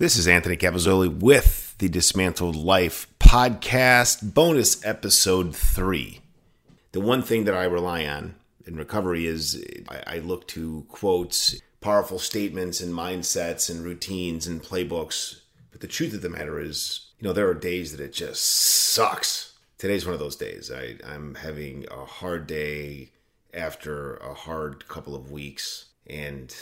[0.00, 6.20] This is Anthony Capazzoli with the Dismantled Life podcast, bonus episode three.
[6.92, 11.60] The one thing that I rely on in recovery is I, I look to quotes,
[11.82, 15.40] powerful statements, and mindsets, and routines and playbooks.
[15.70, 18.42] But the truth of the matter is, you know, there are days that it just
[18.42, 19.52] sucks.
[19.76, 20.72] Today's one of those days.
[20.74, 23.10] I, I'm having a hard day
[23.52, 25.90] after a hard couple of weeks.
[26.06, 26.56] And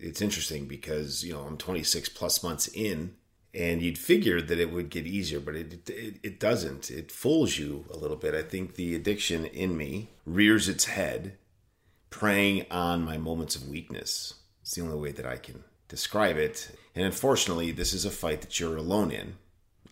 [0.00, 3.14] it's interesting because you know I'm 26 plus months in,
[3.54, 6.90] and you'd figure that it would get easier, but it, it it doesn't.
[6.90, 8.34] It fools you a little bit.
[8.34, 11.36] I think the addiction in me rears its head,
[12.10, 14.34] preying on my moments of weakness.
[14.62, 16.70] It's the only way that I can describe it.
[16.94, 19.34] And unfortunately, this is a fight that you're alone in.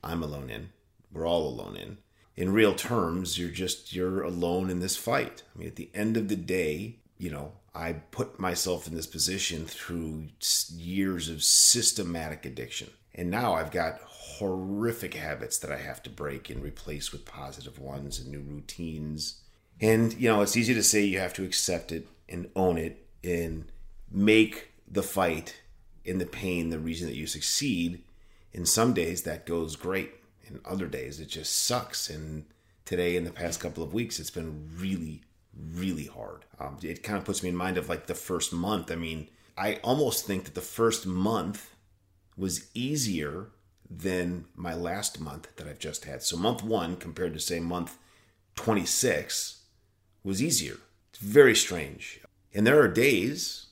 [0.03, 0.71] I'm alone in.
[1.13, 1.99] We're all alone in.
[2.37, 5.43] In real terms, you're just you're alone in this fight.
[5.55, 9.07] I mean, at the end of the day, you know, I put myself in this
[9.07, 10.29] position through
[10.77, 12.91] years of systematic addiction.
[13.15, 17.79] And now I've got horrific habits that I have to break and replace with positive
[17.79, 19.41] ones and new routines.
[19.81, 23.07] And, you know, it's easy to say you have to accept it and own it
[23.25, 23.71] and
[24.11, 25.61] make the fight
[26.07, 28.03] and the pain the reason that you succeed.
[28.53, 30.15] In some days that goes great.
[30.47, 32.09] In other days it just sucks.
[32.09, 32.47] And
[32.85, 35.23] today, in the past couple of weeks, it's been really,
[35.73, 36.45] really hard.
[36.59, 38.91] Um, it kind of puts me in mind of like the first month.
[38.91, 41.75] I mean, I almost think that the first month
[42.37, 43.51] was easier
[43.91, 46.23] than my last month that I've just had.
[46.23, 47.99] So month one compared to say month
[48.55, 49.63] 26
[50.23, 50.77] was easier.
[51.11, 52.21] It's very strange.
[52.55, 53.67] And there are days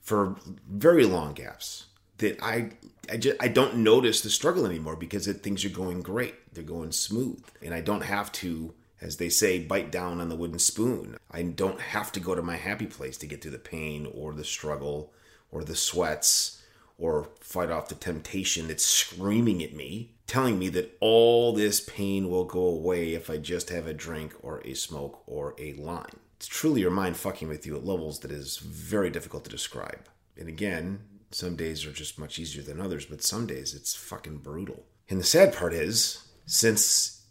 [0.00, 0.36] for
[0.68, 1.86] very long gaps
[2.18, 2.70] that I
[3.10, 6.34] I just I don't notice the struggle anymore because it, things are going great.
[6.54, 10.36] They're going smooth, and I don't have to as they say, bite down on the
[10.36, 11.16] wooden spoon.
[11.30, 14.32] I don't have to go to my happy place to get through the pain or
[14.32, 15.12] the struggle
[15.50, 16.62] or the sweats
[16.98, 22.30] or fight off the temptation that's screaming at me, telling me that all this pain
[22.30, 26.20] will go away if I just have a drink or a smoke or a line.
[26.36, 30.08] It's truly your mind fucking with you at levels that is very difficult to describe.
[30.38, 31.00] And again,
[31.32, 34.84] some days are just much easier than others, but some days it's fucking brutal.
[35.08, 37.21] And the sad part is, since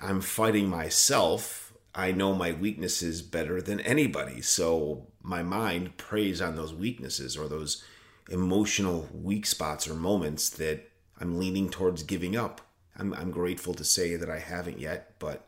[0.00, 4.40] I'm fighting myself, I know my weaknesses better than anybody.
[4.40, 7.84] So my mind preys on those weaknesses or those
[8.30, 10.88] emotional weak spots or moments that
[11.20, 12.60] I'm leaning towards giving up.
[12.96, 15.46] I'm, I'm grateful to say that I haven't yet, but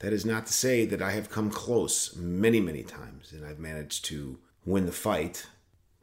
[0.00, 3.58] that is not to say that I have come close many, many times and I've
[3.58, 5.46] managed to win the fight.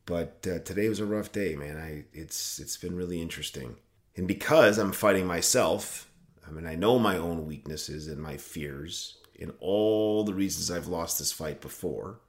[0.05, 1.77] But uh, today was a rough day, man.
[1.77, 3.75] I it's it's been really interesting,
[4.17, 6.10] and because I'm fighting myself
[6.47, 10.87] I mean, I know my own weaknesses and my fears and all the reasons I've
[10.87, 12.19] lost this fight before,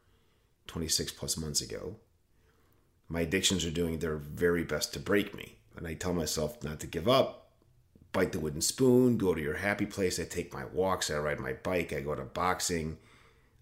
[0.67, 1.97] 26 plus months ago.
[3.09, 5.57] My addictions are doing their very best to break me.
[5.77, 7.51] And I tell myself not to give up,
[8.13, 10.19] bite the wooden spoon, go to your happy place.
[10.19, 12.99] I take my walks, I ride my bike, I go to boxing.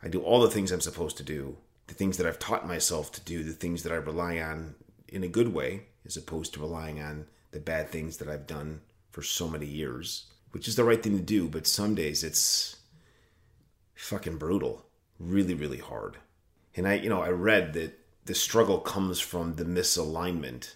[0.02, 1.56] I do all the things I'm supposed to do,
[1.86, 4.74] the things that I've taught myself to do, the things that I rely on
[5.08, 8.80] in a good way, as opposed to relying on the bad things that I've done
[9.10, 12.76] for so many years which is the right thing to do, but some days it's
[13.94, 14.86] fucking brutal,
[15.18, 16.16] really, really hard.
[16.76, 20.74] And I, you know, I read that the struggle comes from the misalignment,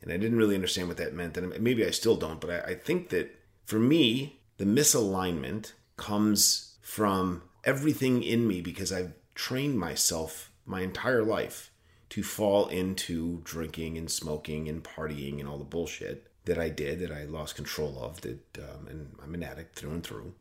[0.00, 2.72] and I didn't really understand what that meant, and maybe I still don't, but I,
[2.72, 3.34] I think that
[3.64, 11.22] for me, the misalignment comes from everything in me because I've trained myself my entire
[11.22, 11.70] life
[12.10, 17.00] to fall into drinking and smoking and partying and all the bullshit that I did
[17.00, 18.20] that I lost control of.
[18.22, 20.34] That um, and I'm an addict through and through.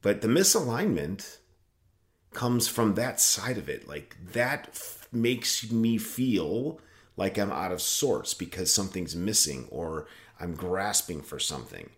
[0.00, 1.38] But the misalignment
[2.32, 3.86] comes from that side of it.
[3.86, 6.80] Like that f- makes me feel
[7.16, 10.06] like I'm out of sorts because something's missing or
[10.40, 11.90] I'm grasping for something.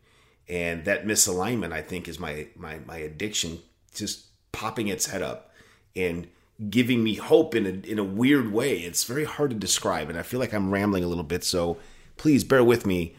[0.49, 3.61] And that misalignment, I think, is my my my addiction
[3.95, 5.53] just popping its head up
[5.97, 6.29] and
[6.71, 8.79] giving me hope in a in a weird way.
[8.79, 11.45] It's very hard to describe, and I feel like I'm rambling a little bit.
[11.45, 11.79] So
[12.17, 13.17] please bear with me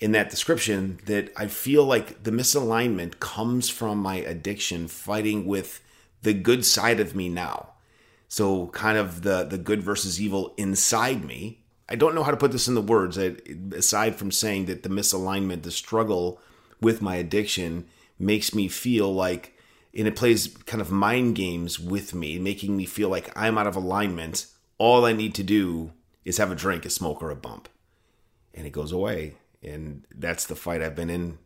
[0.00, 5.80] in that description that I feel like the misalignment comes from my addiction fighting with
[6.22, 7.74] the good side of me now.
[8.28, 11.62] So kind of the the good versus evil inside me.
[11.88, 14.88] I don't know how to put this in the words aside from saying that the
[14.88, 16.40] misalignment, the struggle
[16.80, 17.86] with my addiction
[18.18, 19.56] makes me feel like
[19.92, 23.66] and it plays kind of mind games with me, making me feel like I'm out
[23.66, 24.46] of alignment.
[24.78, 25.92] All I need to do
[26.24, 27.68] is have a drink, a smoke, or a bump
[28.54, 29.34] and it goes away.
[29.62, 31.38] And that's the fight I've been in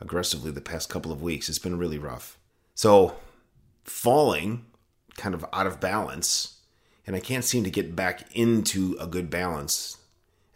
[0.00, 1.48] aggressively the past couple of weeks.
[1.48, 2.38] It's been really rough.
[2.74, 3.16] So,
[3.84, 4.66] falling
[5.16, 6.60] kind of out of balance,
[7.06, 9.98] and I can't seem to get back into a good balance.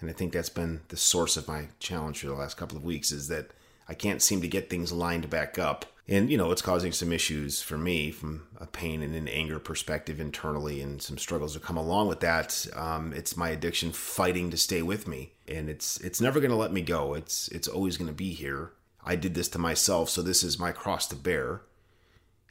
[0.01, 2.85] And I think that's been the source of my challenge for the last couple of
[2.85, 3.53] weeks is that
[3.91, 5.85] I can't seem to get things lined back up.
[6.07, 9.59] And, you know, it's causing some issues for me from a pain and an anger
[9.59, 12.69] perspective internally and some struggles that come along with that.
[12.77, 15.33] Um, it's my addiction fighting to stay with me.
[15.49, 17.15] And it's it's never going to let me go.
[17.15, 18.71] It's it's always going to be here.
[19.05, 21.63] I did this to myself, so this is my cross to bear.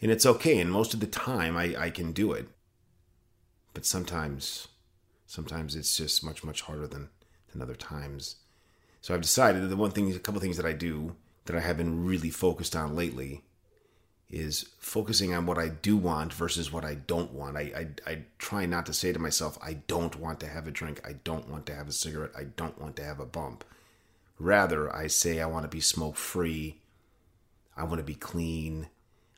[0.02, 0.60] And it's okay.
[0.60, 2.50] And most of the time, I, I can do it.
[3.74, 4.68] But sometimes,
[5.26, 7.10] sometimes it's just much, much harder than,
[7.52, 8.38] than other times.
[9.00, 11.16] So I've decided that the one thing, a couple things that I do
[11.46, 13.44] that I have been really focused on lately
[14.30, 17.58] is focusing on what I do want versus what I don't want.
[17.58, 17.62] I,
[18.06, 21.02] I, I try not to say to myself, I don't want to have a drink.
[21.04, 22.32] I don't want to have a cigarette.
[22.38, 23.64] I don't want to have a bump.
[24.38, 26.78] Rather, I say I want to be smoke free.
[27.76, 28.88] I want to be clean.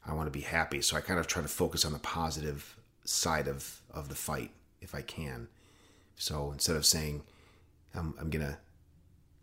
[0.06, 0.82] I want to be happy.
[0.82, 2.76] So I kind of try to focus on the positive
[3.06, 4.52] side of, of the fight
[4.82, 5.48] if I can.
[6.16, 7.24] So instead of saying,
[7.96, 8.58] I'm, I'm going to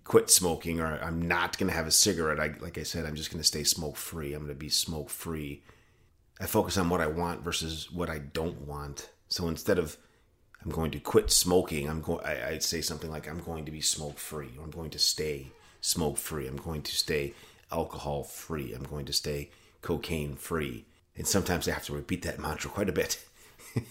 [0.09, 2.41] quit smoking or I'm not going to have a cigarette.
[2.41, 4.33] I, like I said, I'm just going to stay smoke free.
[4.33, 5.63] I'm going to be smoke free.
[6.41, 9.11] I focus on what I want versus what I don't want.
[9.29, 9.99] So instead of
[10.65, 12.25] I'm going to quit smoking, I'm going.
[12.25, 14.51] I'd say something like I'm going to be smoke free.
[14.61, 15.49] I'm going to stay
[15.81, 16.49] smoke free.
[16.49, 17.35] I'm going to stay
[17.71, 18.73] alcohol free.
[18.73, 19.51] I'm going to stay
[19.83, 20.87] cocaine free.
[21.17, 23.23] And sometimes I have to repeat that mantra quite a bit.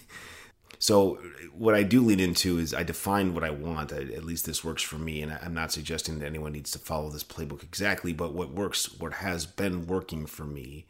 [0.78, 1.18] So
[1.52, 3.90] what I do lean into is I define what I want.
[3.90, 7.10] At least this works for me, and I'm not suggesting that anyone needs to follow
[7.10, 8.12] this playbook exactly.
[8.12, 10.86] But what works, what has been working for me,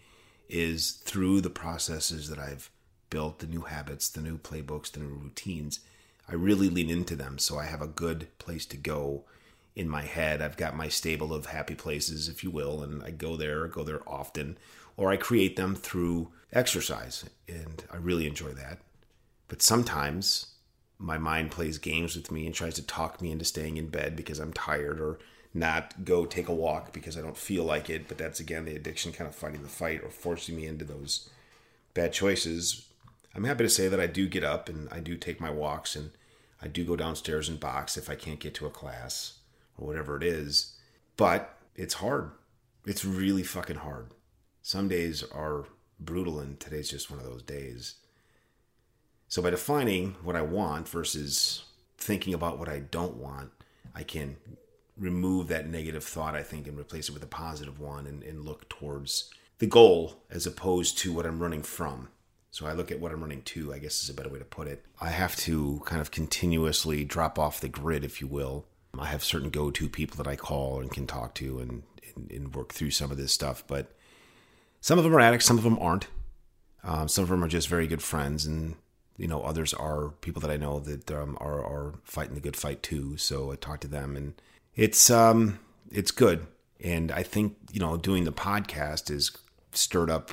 [0.49, 2.71] is through the processes that I've
[3.11, 5.81] built, the new habits, the new playbooks, the new routines.
[6.29, 9.25] I really lean into them, so I have a good place to go
[9.75, 10.43] in my head.
[10.43, 13.85] I've got my stable of happy places, if you will, and I go there, go
[13.85, 14.59] there often,
[14.99, 18.81] or I create them through exercise, and I really enjoy that.
[19.49, 20.55] But sometimes
[20.99, 24.17] my mind plays games with me and tries to talk me into staying in bed
[24.17, 25.19] because I'm tired or
[25.55, 28.09] not go take a walk because I don't feel like it.
[28.09, 31.31] But that's again the addiction kind of fighting the fight or forcing me into those
[31.95, 32.87] bad choices.
[33.35, 35.97] I'm happy to say that I do get up and I do take my walks
[35.97, 36.11] and
[36.61, 39.39] I do go downstairs and box if I can't get to a class
[39.77, 40.77] or whatever it is.
[41.17, 42.33] But it's hard.
[42.85, 44.09] It's really fucking hard.
[44.63, 45.67] Some days are
[46.01, 47.95] brutal and today's just one of those days.
[49.29, 51.65] So by defining what I want versus
[51.99, 53.51] thinking about what I don't want,
[53.95, 54.37] I can
[54.97, 58.45] remove that negative thought, I think, and replace it with a positive one and, and
[58.45, 62.09] look towards the goal as opposed to what I'm running from.
[62.51, 64.45] So I look at what I'm running to, I guess is a better way to
[64.45, 64.85] put it.
[65.01, 68.65] I have to kind of continuously drop off the grid, if you will.
[68.99, 71.83] I have certain go to people that I call and can talk to and,
[72.17, 73.95] and, and, work through some of this stuff, but
[74.81, 76.09] some of them are addicts, some of them aren't.
[76.83, 78.77] Um, some of them are just very good friends, and
[79.19, 82.57] you know, others are people that I know that um, are are fighting the good
[82.57, 83.17] fight too.
[83.17, 84.41] So I talk to them, and
[84.75, 85.59] it's um
[85.91, 86.47] it's good.
[86.83, 89.33] And I think you know, doing the podcast has
[89.73, 90.33] stirred up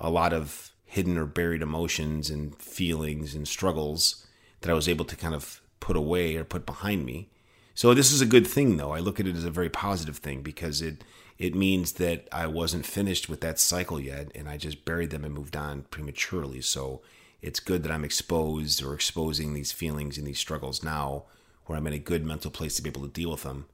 [0.00, 4.26] a lot of hidden or buried emotions and feelings and struggles
[4.60, 7.28] that I was able to kind of put away or put behind me.
[7.74, 8.90] So this is a good thing though.
[8.90, 11.04] I look at it as a very positive thing because it
[11.38, 15.24] it means that I wasn't finished with that cycle yet and I just buried them
[15.24, 16.60] and moved on prematurely.
[16.60, 17.00] So
[17.42, 21.24] it's good that I'm exposed or exposing these feelings and these struggles now
[21.66, 23.66] where I'm in a good mental place to be able to deal with them,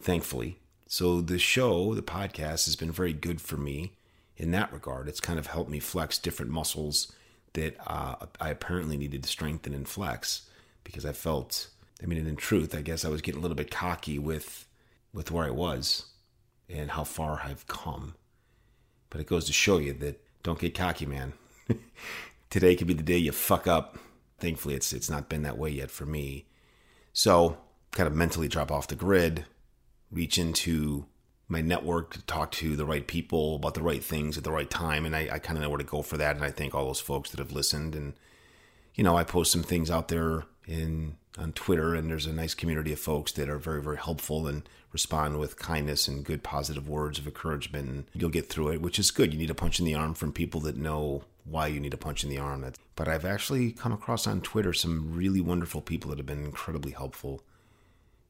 [0.00, 0.58] thankfully.
[0.88, 3.92] So the show, the podcast, has been very good for me
[4.36, 5.08] in that regard.
[5.08, 7.12] It's kind of helped me flex different muscles
[7.52, 10.48] that uh, I apparently needed to strengthen and flex
[10.82, 11.68] because I felt,
[12.02, 14.66] I mean, in truth, I guess I was getting a little bit cocky with
[15.12, 16.06] with where I was
[16.68, 18.14] and how far I've come.
[19.10, 21.34] But it goes to show you that don't get cocky, man.
[22.54, 23.98] today could be the day you fuck up.
[24.38, 26.46] Thankfully, it's it's not been that way yet for me.
[27.12, 27.58] So,
[27.90, 29.44] kind of mentally drop off the grid,
[30.12, 31.06] reach into
[31.48, 34.70] my network to talk to the right people about the right things at the right
[34.70, 36.36] time, and I, I kind of know where to go for that.
[36.36, 37.96] And I thank all those folks that have listened.
[37.96, 38.12] And
[38.94, 42.54] you know, I post some things out there in on Twitter, and there's a nice
[42.54, 46.88] community of folks that are very, very helpful and respond with kindness and good, positive
[46.88, 47.88] words of encouragement.
[47.88, 49.32] And you'll get through it, which is good.
[49.32, 51.98] You need a punch in the arm from people that know why you need a
[51.98, 52.64] punch in the arm.
[52.96, 56.92] But I've actually come across on Twitter some really wonderful people that have been incredibly
[56.92, 57.42] helpful.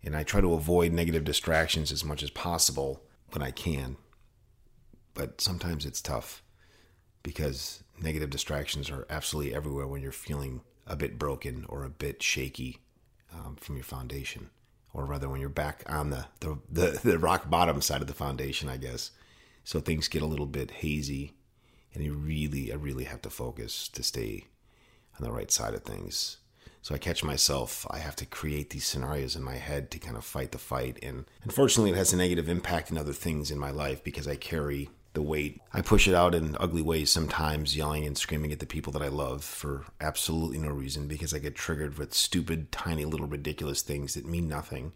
[0.02, 3.96] And I try to avoid negative distractions as much as possible when I can.
[5.14, 6.42] But sometimes it's tough
[7.22, 12.22] because negative distractions are absolutely everywhere when you're feeling a bit broken or a bit
[12.22, 12.80] shaky
[13.32, 14.50] um, from your foundation.
[14.92, 18.14] Or rather, when you're back on the, the, the, the rock bottom side of the
[18.14, 19.12] foundation, I guess.
[19.62, 21.32] So things get a little bit hazy
[21.94, 24.46] and you really, I really have to focus to stay
[25.18, 26.38] on the right side of things.
[26.82, 30.18] So I catch myself, I have to create these scenarios in my head to kind
[30.18, 30.98] of fight the fight.
[31.02, 34.36] And unfortunately, it has a negative impact in other things in my life because I
[34.36, 35.62] carry the weight.
[35.72, 39.02] I push it out in ugly ways sometimes, yelling and screaming at the people that
[39.02, 43.80] I love for absolutely no reason because I get triggered with stupid, tiny, little, ridiculous
[43.80, 44.92] things that mean nothing.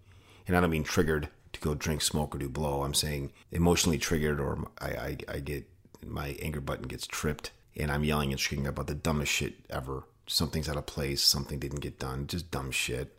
[0.46, 2.82] And I don't mean triggered to go drink, smoke, or do blow.
[2.82, 5.66] I'm saying emotionally triggered, or I, I, I get
[6.04, 10.04] my anger button gets tripped and I'm yelling and screaming about the dumbest shit ever
[10.28, 13.18] something's out of place, something didn't get done, just dumb shit.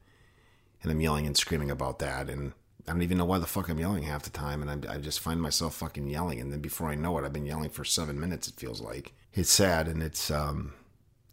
[0.82, 2.30] And I'm yelling and screaming about that.
[2.30, 2.54] And
[2.88, 4.62] I don't even know why the fuck I'm yelling half the time.
[4.62, 6.40] And I, I just find myself fucking yelling.
[6.40, 9.14] And then before I know it, I've been yelling for seven minutes, it feels like.
[9.34, 9.88] It's sad.
[9.88, 10.74] And it's um,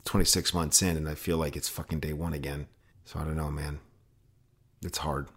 [0.05, 2.67] 26 months in, and I feel like it's fucking day one again.
[3.05, 3.79] So I don't know, man.
[4.83, 5.29] It's hard.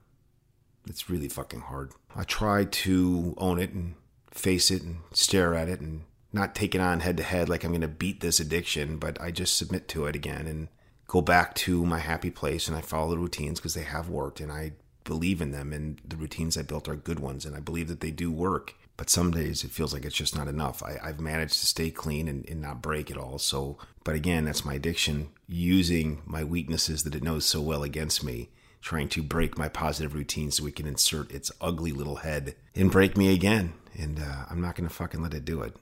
[0.87, 1.91] It's really fucking hard.
[2.15, 3.93] I try to own it and
[4.31, 7.63] face it and stare at it and not take it on head to head like
[7.63, 10.67] I'm going to beat this addiction, but I just submit to it again and
[11.07, 14.39] go back to my happy place and I follow the routines because they have worked
[14.39, 17.59] and I believe in them and the routines I built are good ones and I
[17.59, 18.75] believe that they do work.
[18.95, 20.83] But some days it feels like it's just not enough.
[20.83, 23.39] I, have managed to stay clean and, and not break at all.
[23.39, 28.23] So, but again, that's my addiction using my weaknesses that it knows so well against
[28.23, 28.49] me
[28.81, 32.91] trying to break my positive routine so we can insert its ugly little head and
[32.91, 33.73] break me again.
[33.97, 35.75] And uh, I'm not going to fucking let it do it.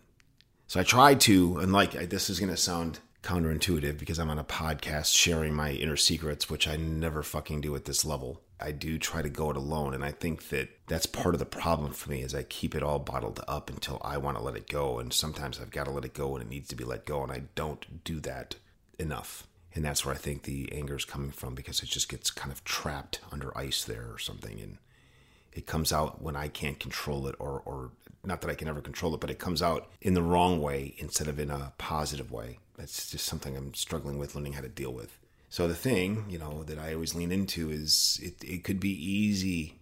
[0.68, 4.39] So I tried to, and like this is going to sound counterintuitive because I'm on
[4.39, 8.42] a podcast sharing my inner secrets, which I never fucking do at this level.
[8.60, 11.46] I do try to go it alone, and I think that that's part of the
[11.46, 14.56] problem for me is I keep it all bottled up until I want to let
[14.56, 16.84] it go, and sometimes I've got to let it go and it needs to be
[16.84, 18.56] let go, and I don't do that
[18.98, 19.46] enough.
[19.77, 22.51] And that's where I think the anger is coming from because it just gets kind
[22.51, 24.79] of trapped under ice there or something, and
[25.53, 27.91] it comes out when I can't control it or or
[28.25, 30.96] not that I can ever control it, but it comes out in the wrong way
[30.98, 32.57] instead of in a positive way.
[32.75, 35.19] That's just something I'm struggling with learning how to deal with.
[35.48, 38.89] So the thing, you know, that I always lean into is it, it could be
[38.91, 39.75] easy,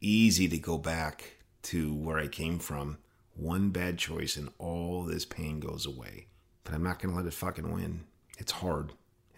[0.00, 1.36] easy to go back
[1.70, 2.98] to where I came from.
[3.36, 6.26] One bad choice and all this pain goes away.
[6.64, 8.00] But I'm not going to let it fucking win.
[8.36, 8.90] It's hard.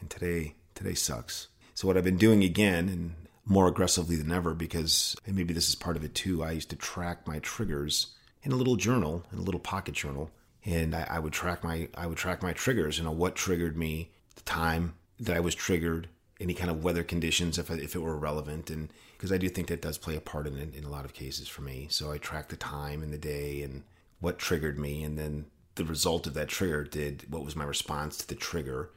[0.05, 1.49] And today, today sucks.
[1.73, 3.15] So what I've been doing again, and
[3.47, 6.45] more aggressively than ever because maybe this is part of it too.
[6.45, 8.09] I used to track my triggers
[8.43, 10.31] in a little journal, in a little pocket journal,
[10.63, 12.99] and I, I would track my I would track my triggers.
[12.99, 16.09] You know what triggered me, the time that I was triggered,
[16.39, 19.69] any kind of weather conditions if if it were relevant, and because I do think
[19.69, 21.87] that does play a part in it in a lot of cases for me.
[21.89, 23.85] So I track the time and the day and
[24.21, 25.47] what triggered me, and then
[25.77, 28.91] the result of that trigger did what was my response to the trigger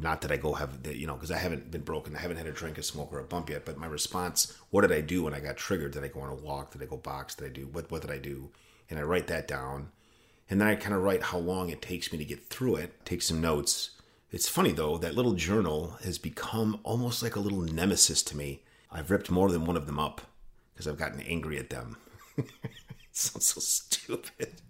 [0.00, 2.16] not that I go have, the, you know, because I haven't been broken.
[2.16, 3.64] I haven't had a drink, a smoke, or a bump yet.
[3.64, 5.92] But my response, what did I do when I got triggered?
[5.92, 6.72] Did I go on a walk?
[6.72, 7.34] Did I go box?
[7.34, 7.90] Did I do what?
[7.90, 8.50] What did I do?
[8.90, 9.90] And I write that down,
[10.50, 13.04] and then I kind of write how long it takes me to get through it.
[13.04, 13.90] Take some notes.
[14.30, 18.62] It's funny though that little journal has become almost like a little nemesis to me.
[18.90, 20.20] I've ripped more than one of them up
[20.72, 21.96] because I've gotten angry at them.
[23.12, 24.60] sounds so stupid,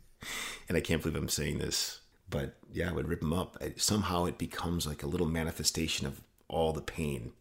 [0.68, 2.00] and I can't believe I'm saying this
[2.34, 3.56] but yeah, I would rip them up.
[3.60, 7.32] I, somehow it becomes like a little manifestation of all the pain.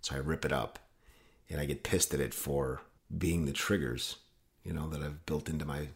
[0.00, 0.78] So I rip it up
[1.50, 2.80] and I get pissed at it for
[3.16, 4.16] being the triggers,
[4.64, 5.88] you know, that I've built into my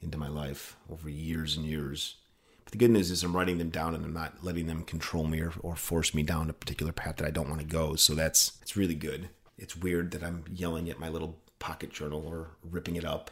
[0.00, 2.16] into my life over years and years.
[2.64, 5.26] But the good news is I'm writing them down and I'm not letting them control
[5.26, 7.96] me or, or force me down a particular path that I don't want to go.
[7.96, 9.28] So that's it's really good.
[9.58, 13.30] It's weird that I'm yelling at my little pocket journal or ripping it up.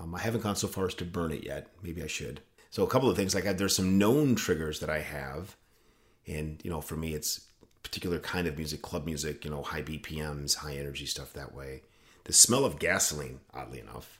[0.00, 1.68] Um, I haven't gone so far as to burn it yet.
[1.80, 2.40] Maybe I should.
[2.74, 5.56] So a couple of things like there's some known triggers that I have,
[6.26, 7.42] and you know for me it's
[7.84, 11.82] particular kind of music, club music, you know high BPMs, high energy stuff that way.
[12.24, 14.18] The smell of gasoline, oddly enough,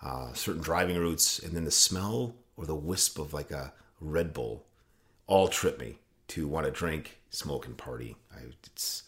[0.00, 4.32] uh, certain driving routes, and then the smell or the wisp of like a Red
[4.32, 4.64] Bull,
[5.26, 8.14] all trip me to want to drink, smoke, and party.
[8.32, 9.02] I, it's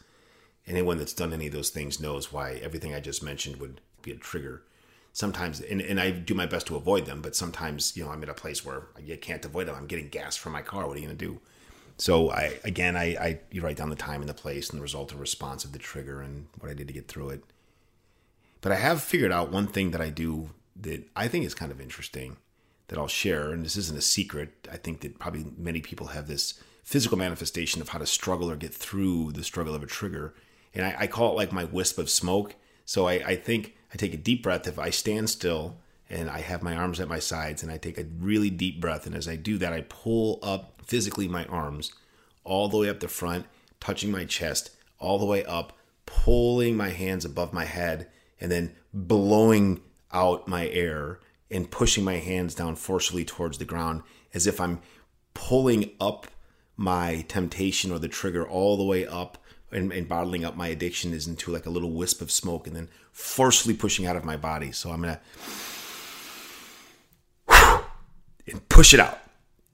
[0.67, 4.11] anyone that's done any of those things knows why everything I just mentioned would be
[4.11, 4.65] a trigger
[5.12, 8.23] sometimes and, and i do my best to avoid them but sometimes you know i'm
[8.23, 9.76] in a place where you can't avoid them.
[9.76, 10.87] I'm getting gas from my car.
[10.87, 11.40] What are you going to do?
[11.99, 14.83] So i again I, I you write down the time and the place and the
[14.83, 17.45] result of response of the trigger and what i did to get through it.
[18.61, 20.50] But i have figured out one thing that i do
[20.81, 22.37] that i think is kind of interesting
[22.88, 24.69] that i'll share and this isn't a secret.
[24.71, 28.57] I think that probably many people have this physical manifestation of how to struggle or
[28.57, 30.35] get through the struggle of a trigger.
[30.75, 32.57] And i, I call it like my wisp of smoke.
[32.85, 35.76] So I, I think I take a deep breath if I stand still
[36.08, 39.06] and I have my arms at my sides and I take a really deep breath.
[39.06, 41.92] And as I do that, I pull up physically my arms
[42.44, 43.46] all the way up the front,
[43.80, 45.72] touching my chest, all the way up,
[46.06, 48.08] pulling my hands above my head,
[48.40, 49.80] and then blowing
[50.12, 51.20] out my air
[51.50, 54.02] and pushing my hands down forcefully towards the ground
[54.34, 54.80] as if I'm
[55.34, 56.26] pulling up
[56.76, 59.38] my temptation or the trigger all the way up
[59.73, 62.76] and, and, bottling up my addiction is into like a little wisp of smoke and
[62.76, 64.73] then forcefully pushing out of my body.
[64.73, 65.21] So I'm gonna
[68.47, 69.19] and push it out.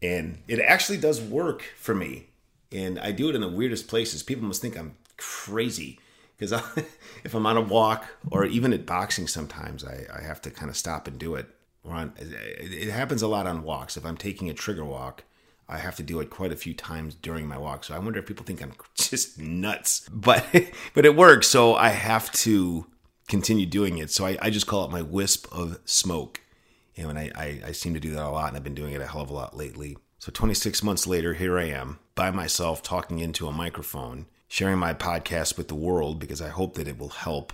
[0.02, 2.26] And it actually does work for me.
[2.71, 4.23] And I do it in the weirdest places.
[4.23, 5.99] People must think I'm crazy
[6.37, 6.52] because
[7.25, 10.71] if I'm on a walk or even at boxing, sometimes I, I have to kind
[10.71, 11.47] of stop and do it.
[11.85, 13.97] Or on, it happens a lot on walks.
[13.97, 15.25] If I'm taking a trigger walk,
[15.68, 17.84] I have to do it quite a few times during my walk.
[17.84, 20.44] So I wonder if people think I'm just nuts, but
[20.94, 21.48] but it works.
[21.48, 22.87] So I have to
[23.28, 24.10] continue doing it.
[24.10, 26.40] So I, I just call it my wisp of smoke.
[26.96, 29.00] And I, I, I seem to do that a lot, and I've been doing it
[29.00, 29.96] a hell of a lot lately.
[30.18, 34.94] So 26 months later, here I am by myself talking into a microphone, sharing my
[34.94, 37.52] podcast with the world because I hope that it will help.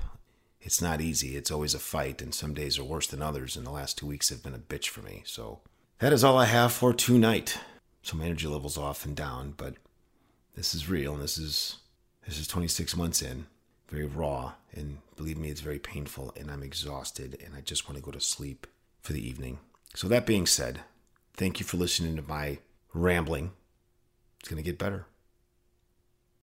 [0.62, 1.37] It's not easy.
[1.37, 3.54] It's always a fight, and some days are worse than others.
[3.54, 5.23] And the last two weeks have been a bitch for me.
[5.26, 5.61] So
[5.99, 7.59] that is all I have for tonight.
[8.05, 9.77] So my energy level's off and down, but
[10.55, 11.79] this is real, and this is
[12.27, 13.47] this is 26 months in,
[13.89, 17.97] very raw, and believe me, it's very painful, and I'm exhausted, and I just want
[17.97, 18.67] to go to sleep
[19.01, 19.59] for the evening.
[19.95, 20.81] So, that being said,
[21.35, 22.59] thank you for listening to my
[22.93, 23.53] rambling.
[24.39, 25.07] It's going to get better.